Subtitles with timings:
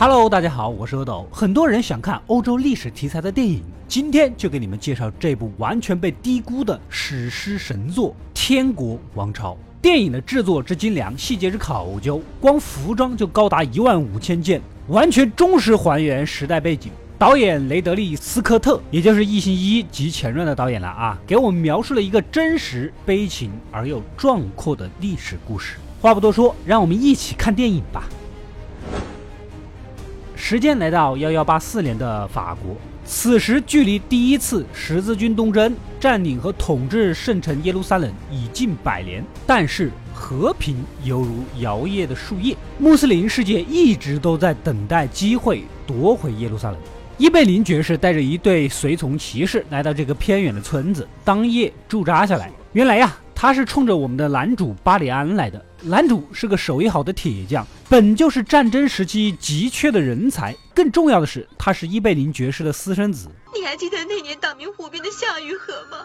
[0.00, 1.26] Hello，大家好，我是阿斗。
[1.28, 9.54] 很多人想看欧洲历史题材的电影，今天就给你们介绍这部完全被低估的史诗神作《天国王朝》。
[9.82, 16.92] 电影的制作之精良，细节之考究，光服装就高达一万五千件，完全忠实还原时代背景。
[17.18, 25.74] 导演雷德利·斯科特，也就是《异形一》及前传的导演了啊，给我们描述了一个真实、悲情而又壮阔的历史故事。
[26.00, 28.04] 话不多说，让我们一起看电影吧。
[30.40, 42.56] 时间来到幺幺八四年的法国，此时距离第一次十字军东征占领和统治圣城耶路撒冷已近百年，但是和平犹如摇曳的树叶。
[42.78, 46.78] 穆斯林世界一直都在等待机会夺回耶路撒冷。
[47.18, 52.48] 伊贝林爵士带着一队随从骑士来到这个偏远的村子，当夜驻扎下来。
[52.72, 53.14] 原来呀。
[53.40, 55.64] 他是冲着我们的男主巴里安来的。
[55.82, 60.52] 男主是个手艺好的铁匠，本就是战争时期急缺的人才。
[60.74, 63.28] 更重要的是，他是伊贝林爵士的私生子。
[63.56, 65.98] 你还记得那年大明湖边的夏雨荷吗？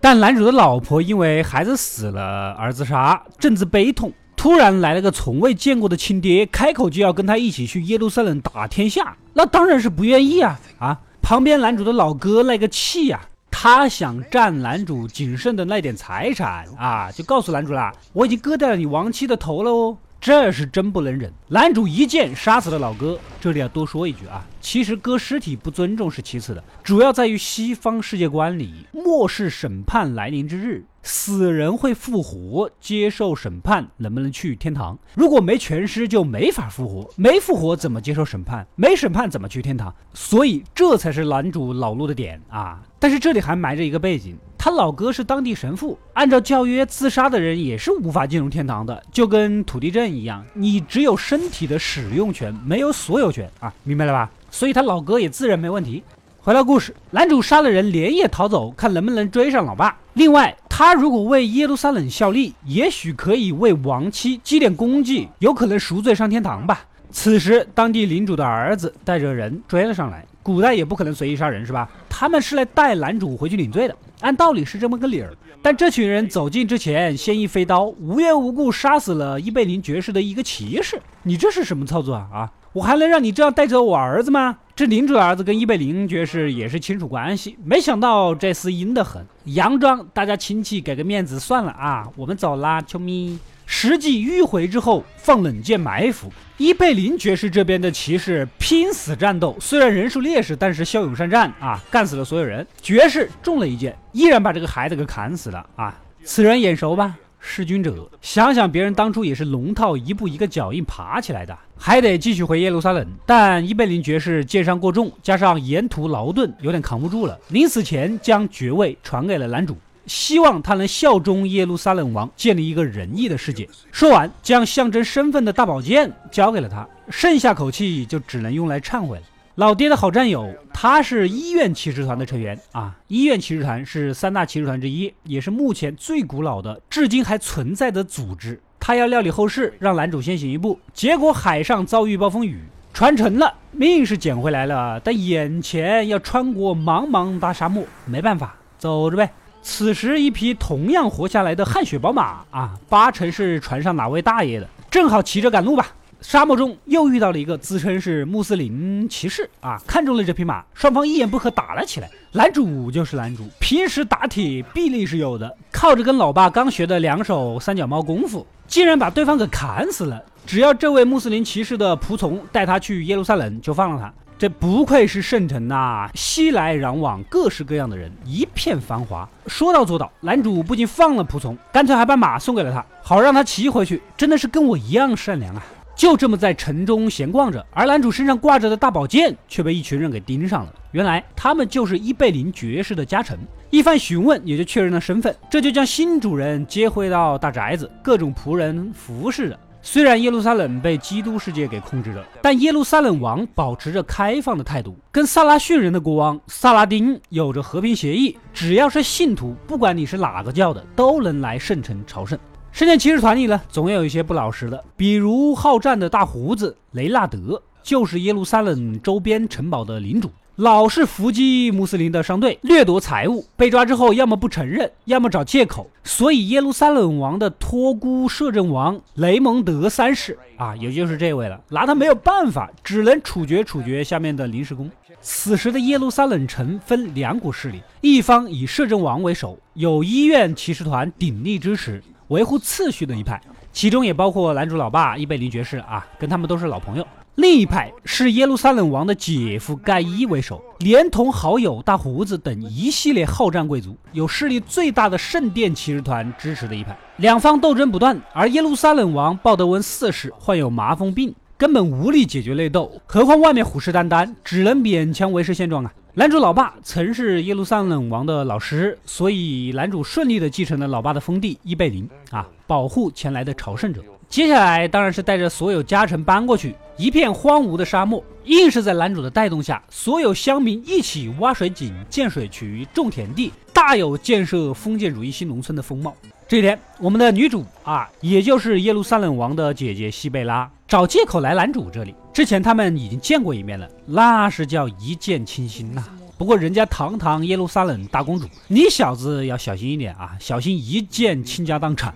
[0.00, 4.12] 但男主的老婆因为孩子死了而自杀，正值悲痛。
[4.36, 10.60] 突然来了个从未见过的亲爹，开口就要跟他一起去耶路撒冷打天下，那当然是不愿意啊！
[10.78, 13.20] 啊，旁边男主的老哥那个气呀！
[13.60, 21.32] 他想占男主仅剩的那点财产啊，就告诉男主啦，我已经割掉了你亡妻的头了哦，这是真不能忍。
[21.48, 23.18] 男主一剑杀死了老哥。
[23.40, 30.84] 这里要多说一句啊，其实割尸体不尊重是其次的，主要在于西方世界观里，末世审判来临之日。
[31.04, 34.98] 死人会复活，接受审判，能不能去天堂？
[35.14, 37.08] 如果没全尸，就没法复活。
[37.16, 38.66] 没复活怎么接受审判？
[38.74, 39.94] 没审判怎么去天堂？
[40.12, 42.82] 所以这才是男主恼怒的点啊！
[42.98, 54.28] 但是这里还埋着一个背景，他老哥是当地神父，按照教约，自杀的人也是无法进入天堂的，就跟土地证一样，你只有身体的使用权，没有所有权啊，明白了吧？
[54.50, 56.02] 所以他老哥也自认没问题。
[56.40, 59.96] 回到故事，男主杀了人，连夜逃走，看能不能追上老爸。
[60.14, 66.84] 另外，他如果为耶路撒冷效力，也许可以为亡妻积点功绩，有可能赎罪上天堂吧。
[67.10, 70.26] 此时，当地领主的儿子带着人追了上来。
[70.42, 71.88] 古代也不可能随意杀人，是吧？
[72.08, 75.34] 他们是来带男主回去领罪的，按道理是这么个理儿。
[75.60, 81.00] 但这群人走近之前，先一飞刀，无缘无故杀死了伊贝林爵士的一个骑士。
[81.22, 82.28] 你这是什么操作啊？
[82.32, 82.52] 啊！
[82.74, 84.58] 我还能让你这样带走我儿子吗？
[84.76, 93.38] 这领主的儿子跟伊贝林爵士也是亲属关系，没想到这厮阴得很，佯装大家亲戚给个面子算了啊，我们走啦，球迷。
[93.70, 102.66] 实际迂回之后放冷箭埋伏，伊贝林爵士这边的骑士拼死战斗，虽然人数劣势，但是骁勇善战啊，干死了所有人。
[102.80, 105.94] 爵士中了一箭，依然把这个孩子给砍死了啊！
[106.24, 107.14] 此人眼熟吧？
[107.40, 113.06] 弑君者，想想别人当初也是龙套一步一个脚印爬起来的，还得继续回耶路撒冷。
[113.26, 117.38] 但伊贝林爵士箭伤过重，加上沿途劳顿，有点扛不住了。
[117.50, 119.76] 临死前将爵位传给了男主，
[120.08, 123.68] 希望他能效忠耶路撒冷王，建立一个仁义的世界。
[123.92, 129.22] 说完，将象征身份的大宝剑交给了他，剩下口气就只能用来忏悔了。
[129.56, 132.96] 老爹的好战友，他是医院骑士团的成员啊！
[133.08, 138.60] 医院骑士团是三大骑士团之一，也是目前最古老的、至今还存在的组织。
[138.78, 140.78] 他要料理后事，让男主先行一步。
[140.92, 142.62] 结果海上遭遇暴风雨，
[142.94, 149.28] 船沉了，命是捡回来了，但眼前要穿过茫茫大沙漠，没办法，走着呗。
[149.62, 155.88] 此时，一匹同样活下来的汗血宝马啊，八成是船上哪位大爷的，正好骑着赶路吧。
[156.20, 162.10] 沙漠中又遇到了一个自称是穆斯林骑士啊，看中了这匹马，双方一言不合打了起来。
[162.32, 170.20] 男主就是男主，平时打铁臂力是有的，靠着跟老爸刚学的两手三脚猫功夫，竟然把对方给砍死了。
[170.44, 174.12] 只要这位穆斯林骑士的仆从带他去耶路撒冷，就放了他。
[174.38, 179.28] 这不愧是圣城呐，熙来攘往，各式各样的人，一片繁华。
[179.48, 184.00] 说到做到，男主不仅放了仆从，干脆还把马送给了他，好让他骑回去。
[184.16, 185.62] 真的是跟我一样善良啊。
[185.96, 190.72] 就这么在城中闲逛着，而男主身上挂着的大宝剑却被一群人给盯上了。
[190.92, 193.36] 原来他们就是伊贝林爵士的家臣。
[193.70, 199.58] 一番询问，也就确认了身份，这就将新主人接回到大宅子，各种仆人服侍着。
[199.80, 212.38] 虽然耶路撒冷被基督世界给控制了，但耶路撒冷王保持着开放的态度，跟萨拉逊人的国王萨拉丁有着和平协议，只要是信徒，不管你是哪个教的，都能来圣城朝圣。
[212.72, 220.30] 圣剑骑士团里呢，总有一些不老实的，比如好战的大胡子雷纳德，就是耶路撒冷周边城堡的领主。
[220.58, 223.46] 老是伏击穆斯林的商队，掠夺财物。
[223.56, 225.88] 被抓之后，要么不承认，要么找借口。
[226.02, 234.90] 所以耶路撒冷王的托孤摄政王雷蒙德三世啊，也就是这位了，拿他没有办法，只能处决处决下面的临时工。
[235.20, 243.40] 此时的耶路撒冷城分两股势力，一方以摄政王为首，有医院骑士团鼎力支持，维护秩序的一派，
[243.72, 247.06] 其中也包括男主老爸伊贝林爵士啊，跟他们都是老朋友。
[247.38, 256.98] 另一派是耶路撒冷王的姐夫盖伊为首，连同好友大胡子等一系列好战贵族，有势力最大的圣殿骑士团支持的一派。
[257.18, 265.92] 两方斗争不断，而耶路撒冷王鲍德温四世患有麻风病，根本无力解决内斗，何况外面虎视眈眈，只能勉强维持现状啊。
[266.14, 274.02] 男主老爸曾是耶路撒冷王的老师，所以男主顺利的继承了老爸的封地伊贝林啊，保护前来的朝圣者。
[274.28, 286.14] 接下来当然是带着所有家臣搬过去，一片荒芜的沙漠，硬是在男主的带动下，所有乡民一起挖水井、建水渠、种田地，大有建设封建主义新农村的风貌。
[286.46, 292.14] 这天，我们的女主啊，也就是耶路撒冷王的姐姐西贝拉，找借口来男主这里。
[292.32, 296.04] 之前他们已经见过一面了，那是叫一见倾心呐。
[296.36, 302.14] 不过人家堂堂耶路撒冷大公主，你小子要小心一点啊，小心一见倾家荡产。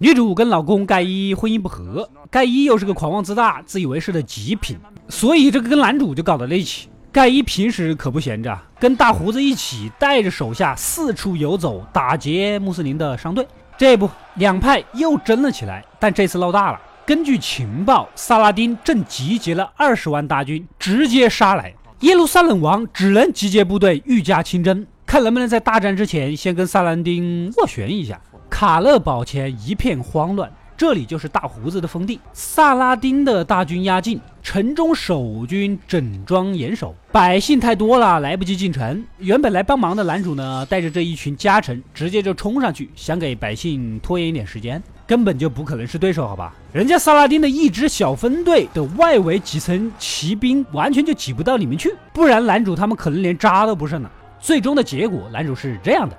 [0.00, 4.76] 女主跟老公盖伊婚姻不和，盖伊又是个狂妄自大、自以为是的极品，
[5.08, 6.88] 所以这个跟男主就搞到了一起。
[7.10, 13.44] 盖伊平时可不闲着，跟大胡子一起带着手下四处游走，打劫穆斯林的商队。
[13.76, 16.80] 这不，两派又争了起来，但这次闹大了。
[17.04, 21.74] 根据情报，萨拉丁正集结了二十万大军，直接杀来。
[22.00, 28.20] 耶路撒冷王只能集结部队，御驾亲征，看能不能在大战之前先跟萨拉丁斡旋一下。
[28.50, 32.18] 卡勒堡前一片慌乱，这里就是大胡子的封地。
[32.32, 39.04] 萨拉丁的大军压境，城中守军整装严守，百姓太多了，来不及进城。
[39.18, 46.54] 原本来帮忙的男主呢，带着这一群家臣，直接就冲上去，想给百姓拖延一点时间，根本就不可能是对手，好吧？
[46.72, 54.10] 人家萨拉丁的一支小分队的外围几层骑兵，完全就挤不到里面去，不然男主他们可能连渣都不剩了。
[54.40, 56.16] 最终的结果，男主是这样的。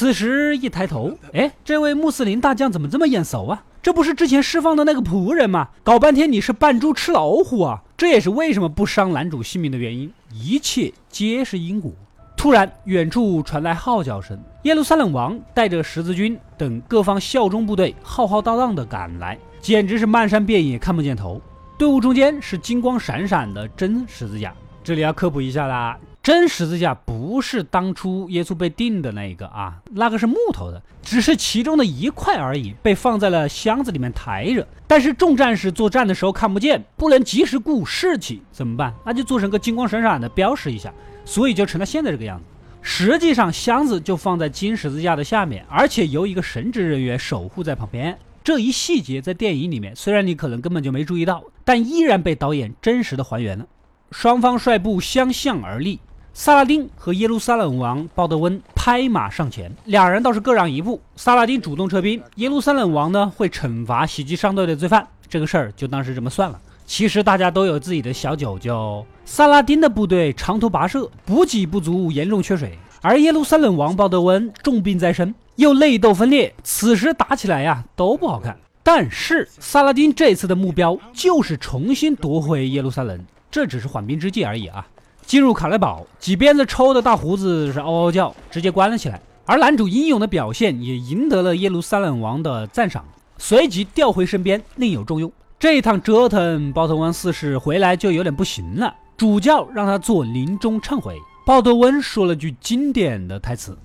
[0.00, 3.62] 此时一抬头，哎，这位穆斯林大将怎么这么眼熟啊？
[3.82, 5.68] 这不是之前释放的那个仆人吗？
[5.82, 7.82] 搞半天你是扮猪吃老虎啊！
[7.98, 10.10] 这也是为什么不伤男主性命的原因。
[10.32, 11.92] 一切皆是因果。
[12.34, 21.38] 突然，远处传来号角声，耶路撒冷王带着十字军等各方效忠部队浩浩荡荡地赶来，简直是漫山遍野看不见头。
[21.76, 24.54] 队伍中间是金光闪闪的真十字架。
[24.82, 25.98] 这里要科普一下啦。
[26.22, 34.66] 真十字架不是当初耶稣被钉的那一个啊，那个是木头的，只是其中的一块而已，被放在了箱子里面抬着。
[34.86, 38.92] 但是众战士作战的时候看不见，不能及时顾士气，怎么办？
[39.06, 40.92] 那就做成个金光闪闪的标识一下，
[41.24, 42.44] 所以就成了现在这个样子。
[42.82, 48.18] 实际上箱子就放在金十字架的下面，而且由一个神职人员守护在旁边。
[48.44, 53.66] 这一细节在电影里面虽然你可能根本就没注意到，但依然被导演真实的还原了。
[54.10, 55.98] 双方率部相向而立。
[56.42, 60.98] 萨拉丁和耶路撒冷王鲍德温拍马上前，两人倒是各让一步。
[61.14, 66.58] 萨拉丁主动撤兵，耶路撒冷王呢会惩罚袭击商队的罪犯，这个事儿就当是这么算了。
[66.86, 69.04] 其实大家都有自己的小九九。
[69.26, 72.70] 萨拉丁的部队长途跋涉，补给不足，严重缺水；
[73.02, 78.56] 而耶路撒冷王鲍德温重病在身，又内斗分裂，此时打起来呀都不好看。
[78.82, 84.86] 但是萨拉丁这次的目标就是重新夺回耶路撒冷，这只是缓兵之计而已啊。
[85.30, 89.22] 进入卡勒堡，几鞭子抽的大胡子是嗷嗷叫，直接关了起来。
[89.46, 93.04] 而男主英勇的表现也赢得了耶路撒冷王的赞赏，
[93.38, 95.32] 随即调回身边，另有重用。
[95.56, 98.92] 这一趟折腾，鲍德温四世回来就有点不行了。
[99.16, 103.78] 主教让他做临终忏悔，鲍德温说了句经典的台词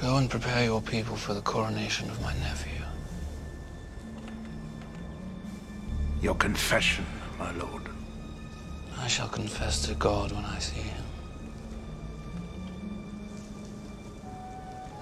[0.00, 2.80] ：“Go and prepare your people for the coronation of my nephew.
[6.22, 7.02] Your confession,
[7.38, 7.81] my lord.”
[9.04, 11.02] I shall confess to God when I see him.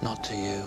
[0.01, 0.63] Not to you.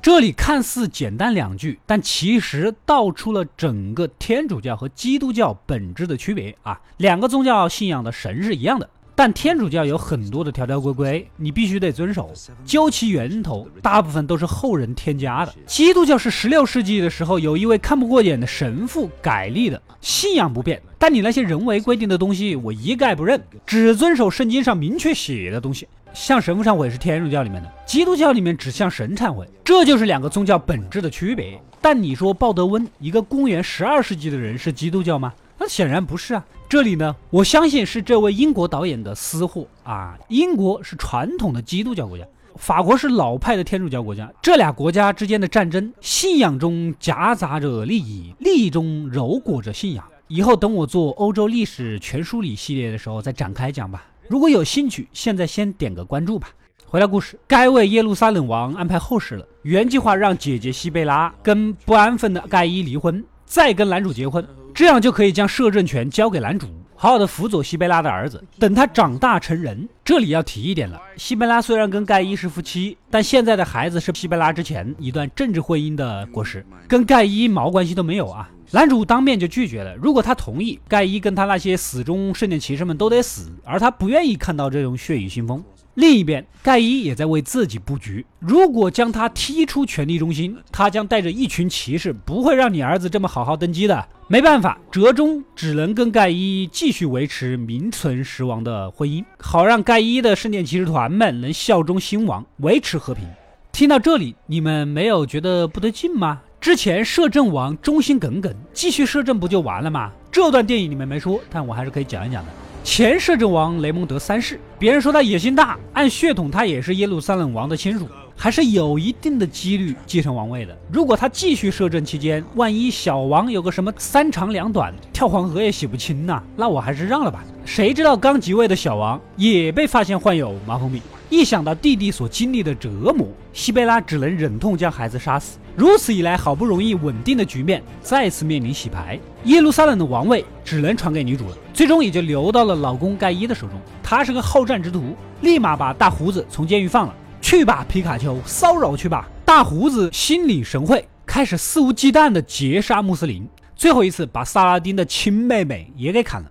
[0.00, 6.80] 这里看似简单两句，但其实道出了整个天主教和基督教本质的区别啊！
[6.96, 12.32] 两个宗教信仰的神是一样的，但天主教有很多的条条规规，你必须得遵守。
[12.64, 15.54] 究其源头，大部分都是后人添加的。
[15.66, 25.86] 基督教是十六世纪的时候有一位看不过眼的神父改立的，信仰不变，但你那些人为规定的东西我一概不认，只遵守圣经上明确写的东西。
[26.14, 31.58] 向神父忏悔是天主教里面的，基督教里面只向神忏悔，这就是两个宗教本质的区别。
[31.80, 35.32] 但你说鲍德温一个公元十二世纪的人是基督教吗？
[35.62, 36.44] 那显然不是啊。
[36.68, 40.18] 这里呢，我相信是这位英国导演的私货啊。
[40.28, 42.26] 英国是传统的基督教国家，
[42.56, 44.28] 法国是老派的天主教国家。
[44.42, 50.04] 这俩国家之间的战争，信仰中夹杂着利益，利益中揉裹着信仰。
[50.26, 54.04] 以后等我做欧洲历史全梳理系列的时候再展开讲吧。
[54.28, 56.48] 如果有兴趣，现在先点个关注吧。
[56.88, 59.46] 回到故事，该为耶路撒冷王安排后事了。
[59.62, 64.44] 原计划让姐姐西贝拉跟不安分的盖伊离婚，再跟男主结婚。
[64.74, 69.88] 这样就可以将摄政权交给男主，好好的辅佐西贝拉的儿子，等他长大成人。
[70.04, 78.48] 这里要提一点了，西贝拉虽然跟盖伊是夫妻，但现在的孩子是西贝拉之前一段政治婚姻的果实，跟盖伊毛关系都没有啊。
[78.70, 85.62] 男主当面就拒绝了，如果他同意，盖伊跟他那些死忠圣殿骑士们都得死，而他不愿意看到这种血雨腥风。
[85.94, 88.24] 另一边，盖伊也在为自己布局。
[88.38, 94.08] 如果将他踢出权力中心，他将带着一群骑士，不会让你儿子这么好好登基的。
[94.26, 103.24] 没办法，折中只能跟盖伊继续维持名存实亡的婚姻，好让盖伊的圣殿骑士团们能效忠新王，维持和平。
[103.70, 106.40] 听到这里，你们没有觉得不对劲吗？
[106.58, 110.10] 之前摄政王忠心耿耿，继续摄政不就完了吗？
[110.30, 112.61] 这段电影里面没说，但我还是可以讲一讲的。
[112.84, 120.76] 前摄政王雷蒙德三世，别人说他野心大，按血统他也是耶路撒冷王的亲属，还是有一定的几率继承王位的。
[120.92, 127.44] 如果他继续摄政期间，万一小王有个什么三长两短，跳黄河也洗不清呐，那我还是让了吧。
[127.64, 131.00] 谁知道刚即位的小王也被发现患有麻风病。
[131.30, 135.56] 一想到弟弟所经历的折磨，西贝拉只能忍痛将孩子杀死。
[135.74, 141.56] 如此一来，好不容易稳定的局面再次面临洗牌，耶路撒冷的王位只能传给女主了。
[141.72, 143.80] 最终也就流到了老公盖伊的手中。
[144.02, 147.14] 他是个好战之徒，立马把大胡子从监狱放了。
[147.40, 149.28] 去吧，皮卡丘，骚扰去吧！
[149.44, 153.48] 大胡子心领神会，开始肆无忌惮的劫杀穆斯林。
[153.74, 156.50] 最后一次把萨拉丁的亲妹妹也给砍了。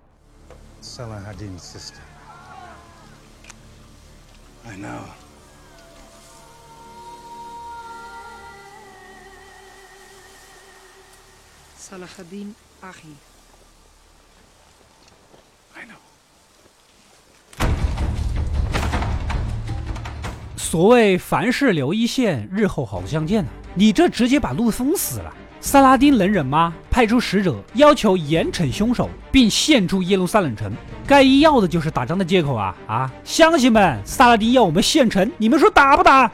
[4.64, 5.21] I know.
[11.92, 13.12] Salahuddin Aghi.
[15.74, 16.00] I know.
[20.56, 23.50] 所谓凡事留一线，日后好相见呐。
[23.74, 25.30] 你这直接把路封死了。
[25.60, 26.72] 萨拉丁能忍吗？
[26.90, 30.72] 派出使者要求严惩凶手，并献出耶路撒冷城。
[31.06, 33.12] 盖伊要的就是打仗的借口啊啊！
[33.22, 36.32] 乡亲们，萨拉丁要我们献城，你们说打不打？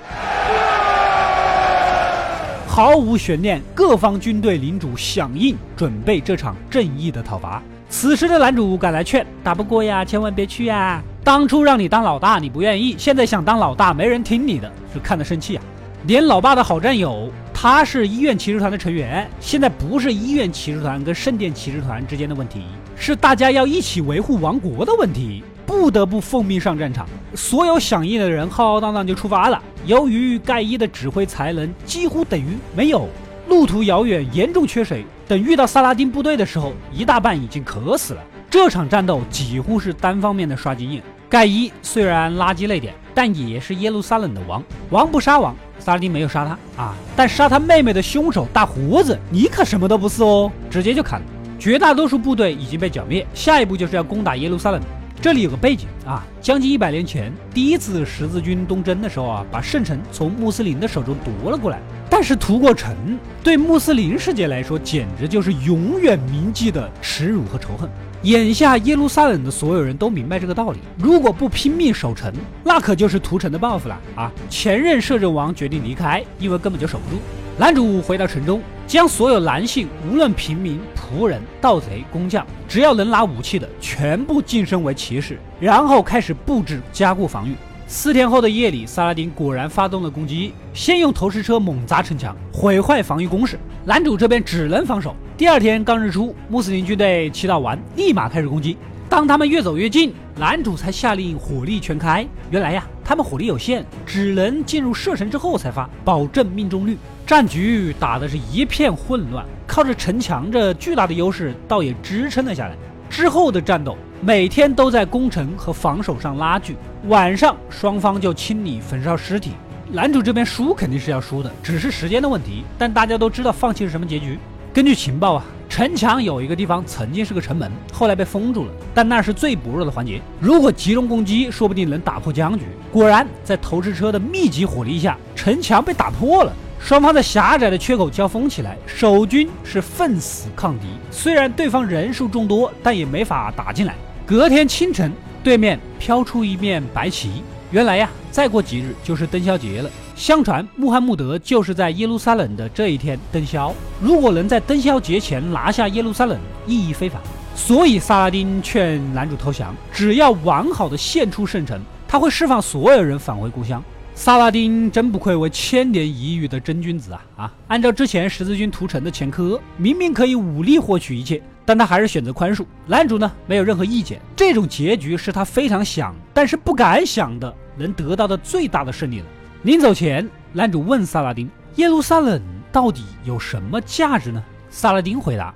[2.79, 7.61] 毫无悬念，各方军队领主响应，准备这场正义的讨伐。
[7.91, 11.03] 此时的男主赶来劝：打不过呀，千万别去呀！
[11.25, 15.63] 当初让你当老大，你不愿意；现在想当老大，没人听你的，是看得生气啊！
[16.07, 17.29] 连老爸的好战友。
[17.53, 22.63] 他是医院骑士团的成员，现在不是医院骑士团跟圣殿骑士团之间的问题，
[22.95, 27.07] 是大家要一起维护王国的问题，不得不奉命上战场。
[27.35, 29.63] 所有响应的人浩浩荡荡就出发了。
[29.85, 33.07] 由于盖伊的指挥才能几乎等于没有，
[33.49, 38.23] 路途遥远，严重缺水，等遇到萨拉丁部队的时候，一大半已经渴死了。
[38.49, 41.03] 这场战斗几乎是单方面的刷经验。
[41.29, 45.55] 盖伊虽然垃圾泪点，但也是耶路撒冷的王，王不杀王。
[45.79, 51.27] 萨拉丁没有杀他啊，但杀他妹妹的凶手大胡子，你可什么都不是哦，直接就砍了。
[51.59, 54.81] 绝大多数部队已经被剿灭，下一步就是要攻打耶路撒冷。
[55.21, 61.81] 这里有个背景啊，将近一百年前，第一次十字军东征的时候啊，把圣城从穆斯林的手中夺了过来。
[62.09, 62.95] 但是屠过城，
[63.43, 67.91] 对穆斯林世界来说，简直就是永远铭记的耻辱和仇恨。
[68.23, 72.33] 眼下耶路撒冷的所有人都明白这个道理，如果不拼命守城，
[72.63, 74.31] 那可就是屠城的报复了啊！
[74.49, 77.21] 前任摄政王决定离开，因为根本就守不住。
[77.59, 87.55] 男主回到城中，将所有男性，无论平民、仆人、盗贼、工匠，只要能拿武器的，全部晋升为骑士，然后开始布置加固防御。
[87.87, 93.59] 四天后的夜里，萨拉丁果然发动了攻击，先用投石车猛砸城墙，毁坏防御工事。
[93.87, 95.17] 男主这边只能防守。
[95.39, 98.77] 第二天刚日出，穆斯林军队祈祷完，立马开始攻击。
[99.09, 102.27] 当他们越走越近，男主才下令火力全开。
[102.51, 106.99] 原来呀，他们火力有限，只能进入射程之后才发，保证命中率。
[107.27, 112.77] 战局打的是一片混乱，靠着城墙这巨大的优势，倒也支撑了下来。
[113.09, 119.53] 之后的战斗每天都在攻城和防守上拉锯，晚上双方就清理焚烧尸体。
[119.91, 122.63] 男主这边输肯定是要输的，只是时间的问题。
[122.77, 124.39] 但大家都知道放弃是什么结局。
[124.75, 130.21] 根据情报啊，城墙有一个地方曾经是个城门，后来被封住了，但那是最薄弱的环节。
[130.41, 132.65] 如果集中攻击，说不定能打破僵局。
[132.91, 136.53] 果然，在投掷车的密集火力下，城墙被打破了。
[136.81, 140.87] 双方在狭窄的缺口交锋起来，守军是奋死抗敌。
[141.11, 143.95] 虽然对方人数众多，但也没法打进来。
[144.25, 147.43] 隔天清晨，对面飘出一面白旗。
[147.71, 149.91] 原来呀，再过几日就是灯宵节了。
[150.19, 153.73] 相传穆罕默德就是在耶路撒冷的这一天登霄。
[154.03, 157.23] 如果能在灯宵节前拿下耶路撒冷，意义非凡。
[157.55, 163.81] 所以萨拉丁劝男主投降，只要完好的献出圣城，他会释放所有人返回故乡。
[164.17, 167.25] 萨拉丁真不愧为千年一遇的真君子啊！
[167.37, 171.41] 啊，按照之前十字军屠城的前科，明明可以武力获取一切。
[171.65, 174.21] 但他还是选择宽恕，男主呢没有任何意见。
[174.35, 179.27] 这种结局是他非常想，但是不敢想的，能得到的最大的胜利了。
[179.63, 185.53] 临走前，男主问萨拉丁：“耶路撒冷到底有什么价值呢？”萨拉丁回答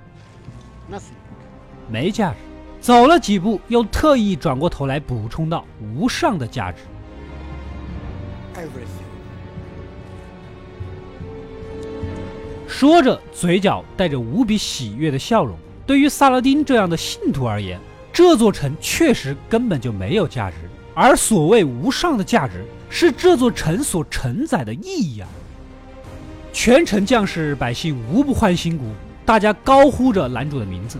[0.91, 1.13] ：“Nothing，
[1.89, 2.37] 没价值。”
[2.81, 5.63] 走了几步，又特意转过头来补充道
[5.95, 6.79] ：“无上的价值。”
[12.67, 15.57] 说着，嘴角带着无比喜悦的笑容。
[15.85, 17.79] 对于萨拉丁这样的信徒而言，
[18.11, 20.57] 这座城确实根本就没有价值，
[20.95, 25.27] 而所谓无上的价值，是这座城所承载的意义啊！
[26.51, 28.93] 全城将士百姓无不欢欣鼓舞，
[29.25, 30.99] 大家高呼着男主的名字，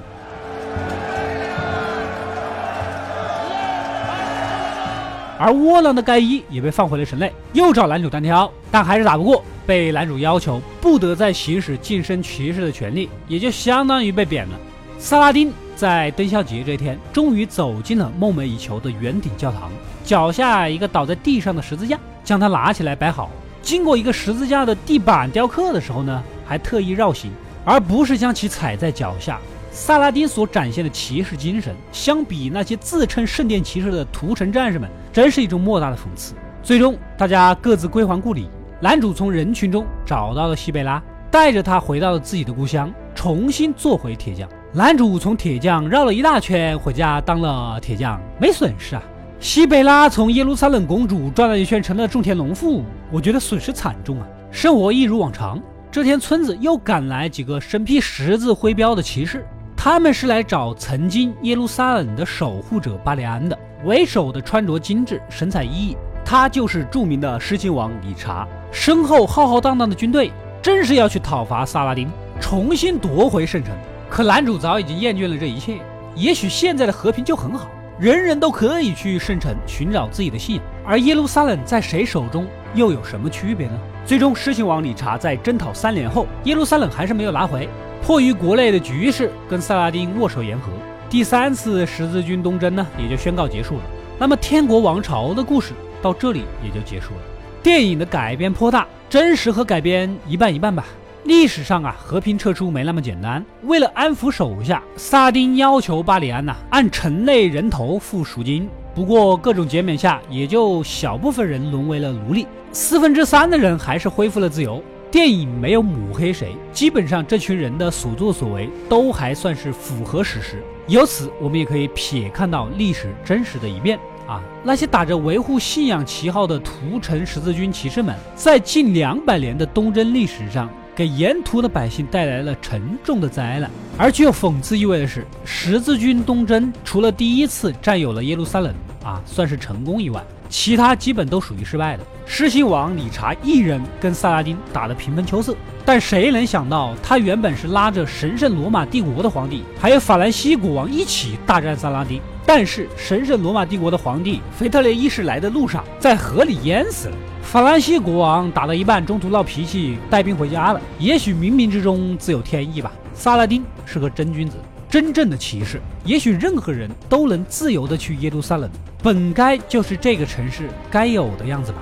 [5.37, 14.59] 而窝囊的盖伊也被放回了城内，又找男主单挑，但还是打不过，被男主要求不得再行使晋升骑士的权利，也就相当于被贬了。
[14.97, 19.71] 萨拉丁在灯宵节这天，终于走进了梦寐以求的圆顶教堂，
[20.03, 23.29] 脚下一个倒在地上的十字架，将它拿起来摆好。
[23.61, 27.31] 经过一个十字架的地板雕刻的时候呢，还特意绕行，
[27.65, 29.39] 而不是将其踩在脚下。
[29.71, 36.35] 萨拉丁所展现的骑士精神，相比那些自称圣殿骑士的屠城战士们，真是一种莫大的讽刺。
[36.61, 38.47] 最终，大家各自归还故里。
[38.79, 41.01] 男主从人群中找到了西贝拉，
[41.31, 44.47] 带着他回到了自己的故乡，重新做回铁匠。
[44.75, 49.03] 男主从铁匠绕了一大圈回家当了铁匠，没损失啊。
[49.39, 54.25] 西贝拉从耶路撒冷公主转了一圈成了种田农妇，我觉得损失惨重啊。
[54.49, 55.61] 生活一如往常，
[55.91, 59.45] 这天村子又赶来几个身披十字徽标的骑士，
[59.77, 63.55] 他们是来找曾经耶路撒冷的守护者巴里安的。
[63.83, 68.47] 为首的穿着精致，神采奕奕，他就是著名的狮心王理查。
[68.71, 70.31] 身后浩浩荡荡的军队，
[70.63, 72.09] 正是要去讨伐萨拉丁，
[72.41, 73.71] 重新夺回圣城。
[74.13, 75.79] 可男主早已经厌倦了这一切，
[76.13, 82.45] 也许现在的和平就很好，人人都可以去圣城寻找自己的信仰，而耶路撒冷在谁手中
[82.75, 83.73] 又有什么区别呢？
[84.05, 87.67] 最终，狮心王理查在征讨三年后，耶路撒冷还是没有拿回，
[88.03, 90.71] 迫于国内的局势，跟萨拉丁握手言和，
[91.09, 93.81] 第三次十字军东征呢也就宣告结束了。
[94.19, 95.73] 那么天国王朝的故事
[96.03, 97.21] 到这里也就结束了。
[97.63, 100.85] 电影的改编颇大，真实和改编一半一半吧。
[101.25, 103.43] 历史上啊，和平撤出没那么简单。
[103.63, 108.67] 为了安抚手下，萨丁要求巴里安呐按城内人头付赎金。
[108.93, 114.83] 不过各种减免下，也就小部分人沦为了奴隶，四分之三的人还是恢复了自由。
[115.09, 120.61] 电影没有抹黑谁，基本上这群人的所作所为都还算是符合史实。
[120.87, 124.41] 由此，我们也可以瞥看到历史真实的一面啊。
[124.61, 130.69] 那些打着维护信仰旗号的屠城十字军骑士们，在近两百年的东征历史上。
[130.95, 133.69] 给沿途的百姓带来了沉重的灾难。
[133.97, 142.03] 而具有讽刺意味的是，十字军东征除了第一次占有了耶路撒冷啊，算是成功以外，其他基本都属于失败的。
[142.27, 152.21] 狮心王理查一人跟萨拉丁打得平分秋色，但谁能想到，他原本是拉着神圣罗马帝国的皇帝，还有法兰西国王一起大战萨拉丁。
[152.45, 157.15] 但是神圣罗马帝国的皇帝腓特烈一世来的路上，在河里淹死了。
[157.41, 160.79] 法兰西国王打到一半，中途闹脾气，带兵回家了。
[160.99, 162.91] 也许冥冥之中自有天意吧。
[163.15, 164.57] 萨拉丁是个真君子，
[164.93, 165.81] 真正的骑士。
[166.05, 168.69] 也许任何人都能自由的去耶路撒冷，
[169.01, 171.79] 本该就是这个城市该有的样子吧。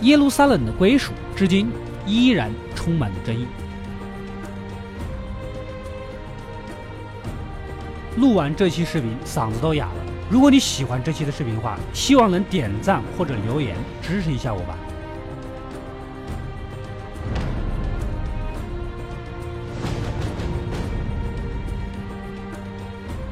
[0.00, 1.70] 耶路撒冷的归属，至今
[2.06, 3.46] 依然充满着争议。
[8.16, 10.06] 录完这期视频，嗓子都哑了。
[10.30, 14.78] 如果你喜欢这期的视频的话，希望能点赞或者留言支持一下我吧。